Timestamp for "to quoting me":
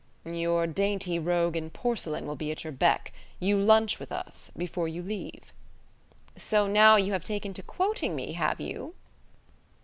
7.53-8.33